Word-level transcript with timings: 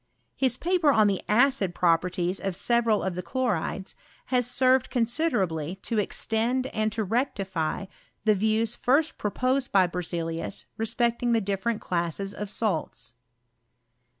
His 0.35 0.57
paper 0.57 0.91
on 0.91 1.05
the 1.05 1.21
acid 1.29 1.75
pro 1.75 1.95
perties 1.95 2.39
of 2.39 2.55
several 2.55 3.03
of 3.03 3.13
the 3.13 3.21
chlorides, 3.21 3.93
has 4.33 4.49
served 4.49 4.89
con 4.89 5.05
siderably 5.05 5.79
to 5.83 5.99
extend 5.99 6.65
and 6.73 6.91
to 6.93 7.03
rectify 7.03 7.85
the 8.25 8.33
views 8.33 8.75
first 8.75 9.19
proposed 9.19 9.71
by 9.71 9.85
Berzeliusrespecting 9.85 11.33
the 11.33 11.39
different 11.41 11.81
classes 11.81 12.33
of 12.33 12.49
salts. 12.49 13.13